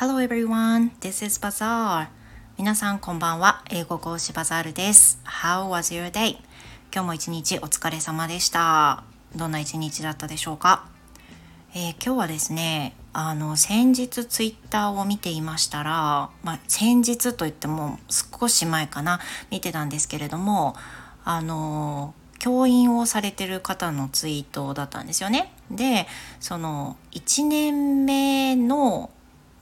[0.00, 2.08] Hello everyone, this is Bazaar.
[2.56, 3.62] 皆さんこんばんは。
[3.68, 5.20] 英語講師バザールです。
[5.26, 6.38] How was your day?
[6.90, 9.04] 今日も一日お疲れ様でした。
[9.36, 10.88] どんな一日だったでしょうか、
[11.74, 19.20] えー、今日はですね、あの先日ツイッターを見ていましたら、まあ、先日といっても少し前かな
[19.50, 20.76] 見てたんですけれども
[21.26, 25.52] あの教員をされてる方のツイートだったんですよね。
[25.70, 26.06] で
[26.40, 29.10] その1年目の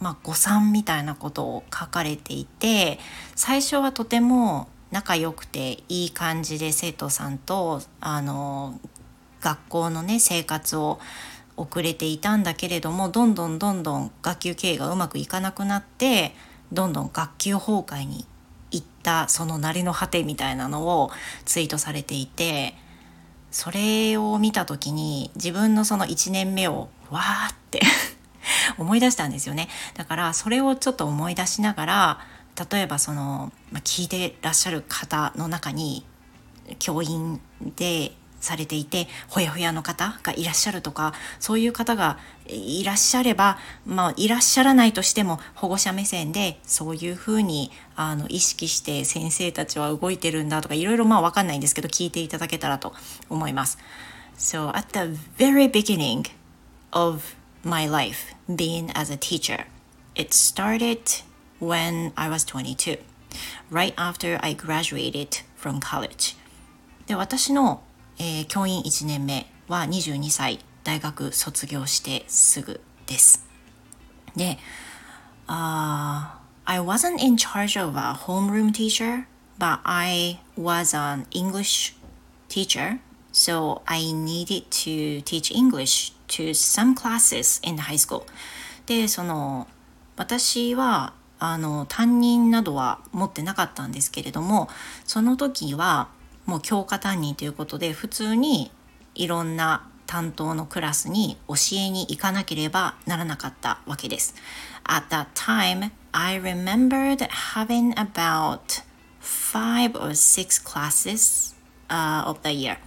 [0.00, 2.98] まあ、誤算みたいなことを書かれていて
[3.34, 8.78] 最初はとても仲良くていい感じで生徒さんとあの
[9.40, 10.98] 学校のね生活を
[11.56, 16.34] 遅れていたんだけれどもどんどんどんどん学級経営がうまくいかなくなって
[16.72, 18.26] どんどん学級崩壊に
[18.70, 21.10] 行ったその成りの果てみたいなのを
[21.44, 22.74] ツイートされていて
[23.50, 27.80] それを見た時に自分のその1年目をわーって
[28.78, 32.20] 思い出したんですよねだからそれをちょっと思い出しながら
[32.70, 36.04] 例えばその、ま、聞いてらっしゃる方の中に
[36.78, 37.40] 教員
[37.76, 52.94] でされていてほやほやの方がいらっしゃるとかそういう方がいらっしゃれば、まあ、いらっしゃらないとしても保護者目線でそういうふうにあの意識して先生たちは動いてるんだとかいろいろまあ分かんないんですけど聞いていただけたらと
[53.28, 53.78] 思います。
[54.38, 56.26] So at the very beginning
[56.92, 57.22] of
[57.65, 59.65] my life being as a teacher.
[60.15, 61.21] It started
[61.59, 62.97] when I was 22,
[63.69, 66.35] right after I graduated from college.
[67.07, 67.81] で私の、
[68.19, 73.45] えー、教員1年目は22歳大学卒業してすぐです。
[74.35, 74.57] で、
[75.47, 79.25] uh, I wasn't in charge of a homeroom teacher,
[79.59, 81.95] but I was an English
[82.47, 82.99] teacher,
[83.31, 88.22] so I needed to teach English to some classes in high school
[88.86, 89.66] でその
[90.16, 94.68] 私はあの担任などは持ってなかったんですけれども
[95.04, 96.08] その時は
[96.46, 98.70] もう教科担任ということで普通に
[99.14, 104.34] いろんな担当のクラスに教えに行かなければならなかったわけです。
[104.84, 108.84] At that time, I remembered having about
[109.20, 111.56] five or six classes、
[111.88, 112.78] uh, of the year.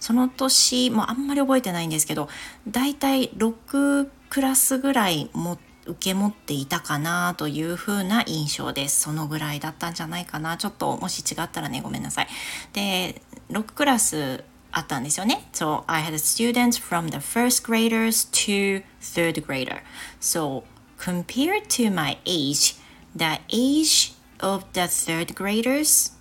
[0.00, 2.28] その年もあんまり覚えてないんですけど
[2.68, 9.02] だいたい6クラスぐらいも受け持っていたかなという風な印象です。
[9.02, 10.56] そのぐらいだったんじゃないかな。
[10.56, 12.28] ちょっともし違ったらね、ごめんなさい。
[12.72, 13.20] で、
[13.50, 15.46] 6クラスあったんですよね。
[15.52, 19.82] So I had students from the first graders to third grader.
[20.20, 20.64] So
[20.98, 22.76] compared to my age,
[23.14, 26.13] the age of the third graders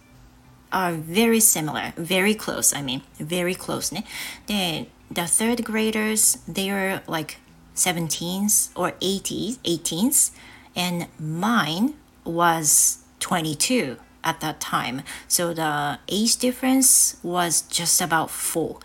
[0.73, 4.05] are very similar, very close, I mean, very close ね。
[4.47, 7.37] で、the third graders, they are like
[7.75, 10.33] 17s or 80s, 18s,
[10.77, 11.95] and mine
[12.25, 15.03] was 22 at that time.
[15.29, 18.79] So the age difference was just about 4.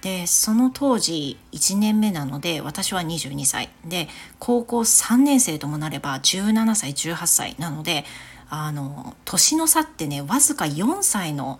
[0.00, 4.08] でその当時1年目なので私は22歳で
[4.40, 8.04] 高校3年生ともなれば17歳18歳なので
[8.49, 11.59] あの年の差ってねわずか4歳の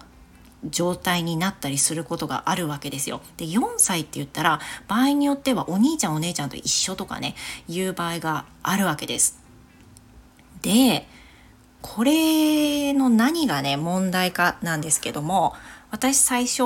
[0.66, 3.22] 状態になったりすることがあるわけですよ。
[3.38, 7.36] で4歳って言ったら場合によってはお兄ちゃんお姉ちゃんと一緒とかね
[7.68, 9.40] いう場合があるわけです。
[10.62, 11.08] で
[11.82, 15.54] これの何がね問題かなんですけども
[15.92, 16.64] 私最初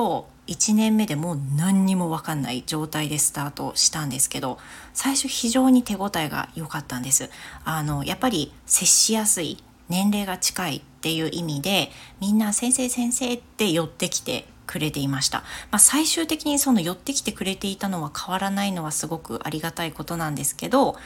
[0.48, 4.58] 1年目でもう何にも分かんない状態でスタートしたんですけど
[4.92, 7.30] 最初非常に手応えが良かったんです。
[7.64, 15.38] あのやっぱり接しやすい年齢が近いっていう意味でみんな先生先生って寄ってきてくれていました、
[15.70, 20.96] まあ、最終的にその寄ってきてくれていたのは変わらないのはすごくありがたいことなんですけど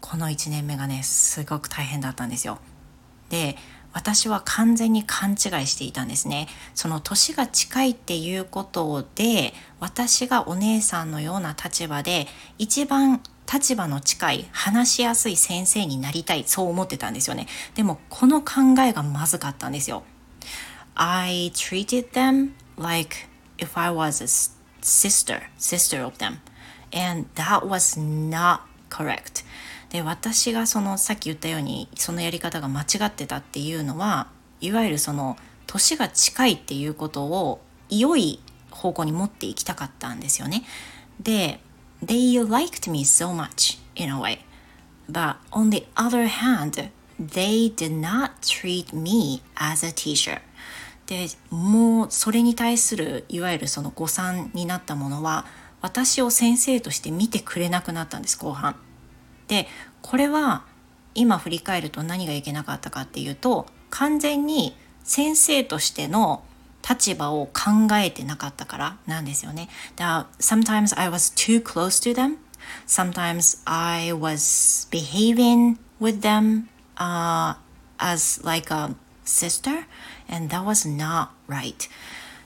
[0.00, 2.58] この1年目がねすごく大変だったんですよ。
[3.30, 3.56] で
[3.94, 6.48] 私は完全に勘違いしていたんですね。
[6.74, 12.26] その年が近いっていうことで私がお姉さんのような立場で
[12.58, 13.22] 一番
[13.52, 17.46] 立場の近い話しやすい先生になりたいそう思ってたんですよね。
[17.74, 20.04] でもこの考えがまずかったんですよ。
[20.94, 23.16] I treated them like
[23.58, 24.26] if I was a
[24.82, 26.38] sister sister of them.
[26.94, 29.44] And that was not correct.
[29.90, 34.28] で私がそのさっき言ったようにそのやり方が間違ってたっていうのは
[34.62, 37.60] いわゆるその年が近いっていうことを
[37.90, 38.40] 良い
[38.70, 40.64] 方向に持っていきたかったんですよね。
[41.20, 41.60] で
[42.02, 44.38] they liked me so much in a way.
[45.08, 50.40] But on the other hand, they did not treat me as a teacher.
[51.06, 55.44] でもうそれに対するいわゆるその誤算になったものは
[55.80, 58.76] 私を先生として見てくれなくなったんです後半。
[59.48, 59.66] で
[60.00, 60.64] これは
[61.14, 64.74] 今振り返ると何がいけなかったかっていうと完全に
[65.04, 66.44] 先生としての
[66.88, 69.68] 立場を考えてなかったからなんですよね。
[69.96, 72.36] だから sometimes I was too close to them.
[72.86, 77.56] Sometimes I was behaving with them、uh,
[77.98, 78.94] as like a
[79.24, 79.86] sister
[80.28, 81.88] and that was not right.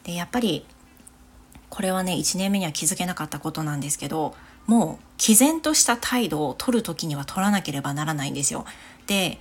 [0.04, 0.66] でやっぱり
[1.68, 4.34] これはね1年目には気づけなかったことなんですけど
[4.66, 8.66] もう毅然とした態度を取る時には取らなければならないんですよ。
[9.06, 9.38] で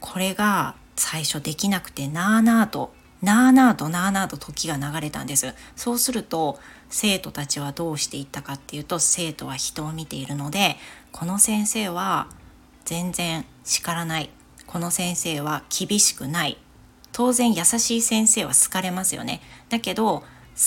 [0.00, 5.54] これが最初できなくてなあなあとなあなあとなあなあと時が流れたんです。
[5.76, 6.58] そうすると
[6.90, 10.76] 生徒たちはどうしていったかっていうと生徒は人を見ているので
[11.12, 12.28] この先生は
[12.84, 14.30] 全然叱らない。
[14.66, 16.58] この先生は厳しくない。
[17.12, 19.40] 当然優しい先生は好かれますよね。
[19.68, 20.24] だけど好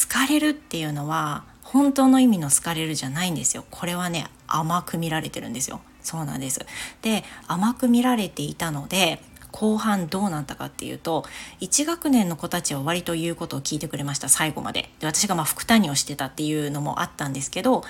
[0.07, 3.65] かれるっていうのは本当の意味の好かれるじゃないんですよ。
[3.69, 5.81] これはね甘く見られてるんですよ。
[6.01, 6.65] そうなんです。
[7.01, 9.21] で甘く見られていたので
[9.55, 11.23] 後半どうなったかっていうと
[11.61, 14.89] 1学年の子たちは割と言うことを聞いてくれました最後まで。
[14.99, 17.85] で私がま副担任をしてたっていうのもあったんですけど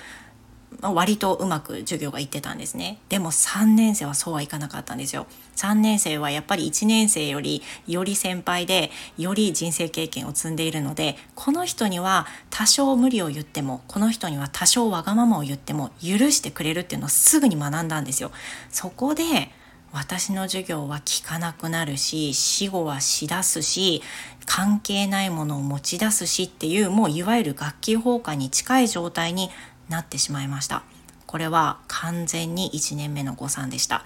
[0.80, 2.98] ま割とうまく授業がいってたんですね。
[3.08, 5.26] でも3年生はそうはいかなかったんですよ。
[5.56, 18.30] 3年生はやっぱり1年生よりより先輩でより人生経験を積んでいるのでこの人には多少無理を言ってもこの人には多少わがままを言っても許してくれるっていうのをすぐに学んだんですよ。
[18.70, 19.50] そこで
[19.92, 24.02] 私の授業は聞かなくなるし死後はしだすし
[24.44, 29.50] 関係ないものを持ち出すしっていうもういわゆる楽器放火に近い状態に
[29.88, 30.82] なってしまいました。
[31.26, 34.04] これは完全に1年目の誤算でした。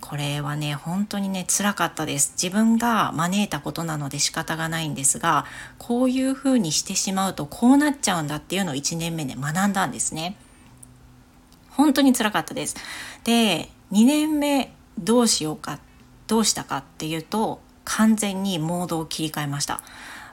[0.00, 2.32] これはね本当にね辛かったです。
[2.40, 5.46] 自分が招いたことなので仕方がないんですが
[5.78, 10.36] こういうふうにしてしまうとこうなっちゃうんだっていうのを1年目で学んだんですね。
[11.70, 12.76] 本当につらかったです。
[13.24, 15.78] で2年目どうしようか
[16.26, 19.80] どうしたかっていうと完全にモードを切り替えました。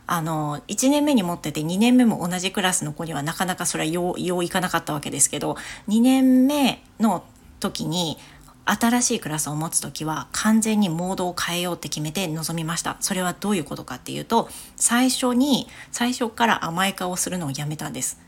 [0.07, 5.55] あの1年目に持ってて2年目も同じクラスの子にはなかなかそれはよういかなかったわけですけど
[5.87, 7.23] 2年目の
[7.61, 8.17] 時に
[8.65, 12.97] 新しいクラスを持つ時は完全にモードを変えようって決めて臨みました。
[12.99, 18.19] それはどういうことかっていうと最初に最初から甘い顔をするのをやめたんです。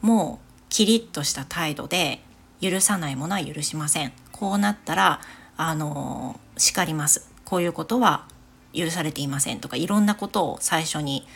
[0.00, 2.20] もうキリッとした態度で
[2.60, 4.12] 許さないものは許しません。
[4.30, 5.20] こうなったら
[5.56, 7.30] あの叱ります。
[7.44, 8.26] こういうことは
[8.72, 11.26] 許されていませんとかいろんなことを最初に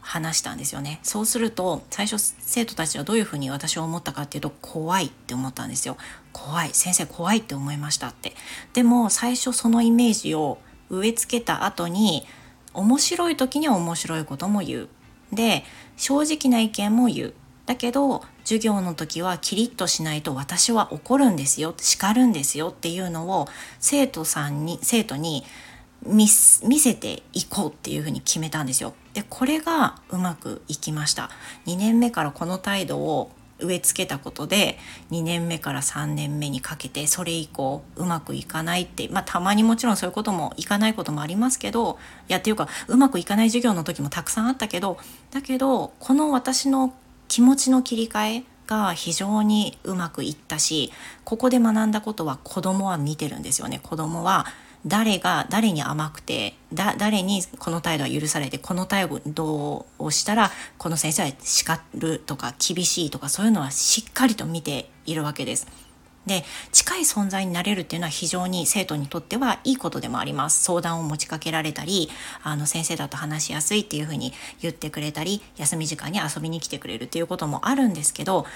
[0.00, 0.98] 話したんですよね。
[1.02, 5.96] そうすると最初生徒たちはどういうふうに私を思ったかっていうと怖いって思ったんですよ。
[6.32, 6.70] 怖い。
[6.72, 8.34] 先生怖いって思いましたって。
[8.72, 10.58] でも最初そのイメージを
[10.88, 12.26] 植え付けた後に
[12.72, 14.88] 面白い時には面白いことも言う。
[15.32, 15.64] で
[15.96, 17.34] 正直な意見も言う。
[17.70, 23.46] だけど授業の時はキリッとしないと私は怒るんですよ叱るんですよっていうのを
[23.78, 25.44] 生徒さんに生徒に
[26.04, 28.94] 見せていこうっていうふうに決めたんですよ。
[29.14, 31.30] でこれがうまくいきました。
[31.66, 33.30] 2年目からこの態度を
[33.60, 34.76] 植え付けたことで
[35.12, 44.96] 2年目から3年目にかけてそれ以降うまくいかないってまあたまにもちろんそういうこともいかないこともありますけどいやっていうかうまくいかない授業の時もたくさんあったけど
[45.30, 46.94] だけどこの私の
[47.30, 50.92] 気持ちの切り替えが非常にうまくいったし
[51.24, 54.46] ここで学んだことは子供は見てるんですよね子供は
[54.84, 65.89] 誰が誰に甘くてだ誰にこの態度は許されてこの態度をしたらこの先生は叱るとか厳しいとかそういうのはしっかりと見ているわけです。
[66.26, 70.62] で近い存在になれるっていうのは非常に生徒にとってはいいことでもあります。
[70.62, 72.10] 相談を持ちかけられたり
[72.42, 78.46] あの先生だと話しやすいっていうふうに言ってくれたり休み時間に遊びに来てくれるっていうこともあるんですけど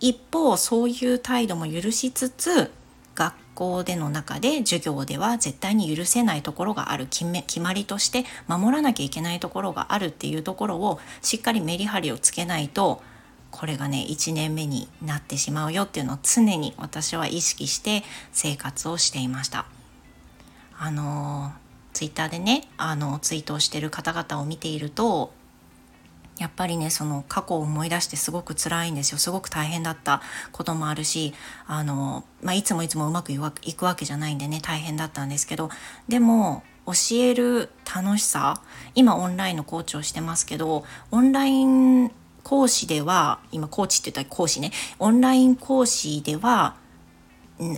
[0.00, 2.72] 一方そういう態度も許しつつ
[3.14, 7.06] 学校での中で授業では絶対に許せないところがある。
[7.06, 13.02] 決まりとして守らなきゃいけないところがあるっていうところをしっかりメリハリをつけないと
[13.50, 18.02] これがね1年目になってしまうよっていうのを常に私は意識して
[18.32, 19.66] 生活をしていました。
[20.78, 21.52] あの
[21.92, 25.32] ツイッターでねあのツイートをしてる方々を見ていると
[26.38, 31.34] やっぱりねその過去を思い出してすごく辛いんですよすごく大変だったこともあるし
[31.66, 35.68] あの、まあ、いつもいつもうまくいくわけじゃないんでね大変だったんですけど
[36.08, 38.62] でも教える楽しさ
[38.94, 42.10] 今オンラインのコーチをしてますけどオンライン
[42.42, 44.72] 講師では今コーチって言ったら講師ね。
[44.98, 46.76] オンライン講師では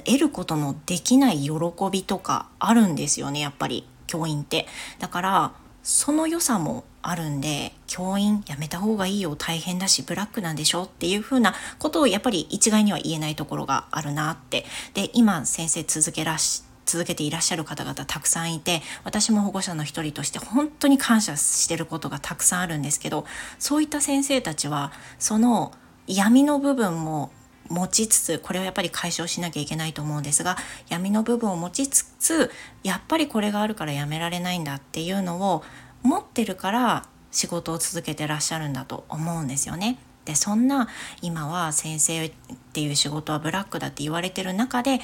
[0.04, 1.50] 得ることのできない喜
[1.90, 3.87] びとかあるんですよねやっぱり。
[4.07, 4.66] 教員って。
[4.99, 5.52] だから
[5.83, 14.64] その良さもあるんで教員やめた方がいいよ大変だしブラックなんでしょっていうふうなことをやっぱり一概には言えないところがあるなって。
[14.95, 23.25] で今先生続けらし続けていらっしゃる方々たくさんいて私も保護者の一人として本当に感謝してることがたくさんあるんですけど
[23.59, 25.73] そういった先生たちはその
[26.07, 27.31] 闇の部分も
[27.69, 30.57] 持ちつつこれをやっぱり解消しなきゃいけないと思うんですが
[30.89, 32.51] 闇の部分を持ちつつ
[32.83, 35.62] やっぱりこれがあるからやめられないんだっていうのを
[36.03, 39.99] 持ってるから仕事を続けてらっしゃるんだと思うんですよね。
[40.25, 40.89] でそんな
[41.21, 42.33] 今は先生っ
[42.73, 45.01] ていう仕事はブラックだって言われてる中で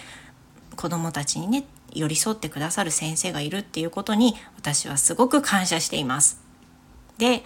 [0.79, 6.41] 子どもたちにね寄り添ってくださる先生がいるっていうことに私はすごく感謝しています。
[7.19, 7.43] で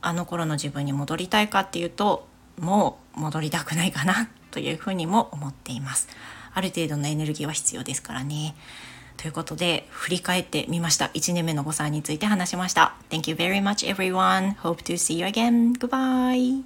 [0.00, 2.26] あの頃の自分に戻りたいかっていうと
[2.58, 6.08] もう戻りたくないかなというふうにも思っています。
[6.54, 8.56] ある程度のエネルギーは必要ですからね。
[9.18, 16.64] ということで振り返ってみました1年目の誤算について話しました Thank you very much everyone hope to see you again goodbye